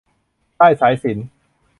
[0.59, 1.27] ด้ายสายสิญจน์